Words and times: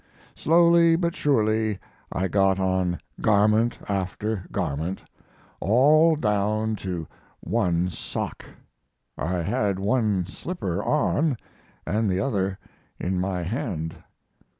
Slowly 0.35 0.95
but 0.95 1.13
surely 1.15 1.77
I 2.11 2.27
got 2.27 2.57
on 2.59 2.97
garment 3.21 3.77
after 3.87 4.47
garment 4.51 4.99
all 5.59 6.15
down 6.15 6.75
to 6.77 7.05
one 7.39 7.91
sock; 7.91 8.43
I 9.15 9.43
had 9.43 9.77
one 9.77 10.25
slipper 10.25 10.83
on 10.83 11.37
and 11.85 12.09
the 12.09 12.19
other 12.19 12.57
in 12.99 13.19
my 13.21 13.43
hand. 13.43 13.95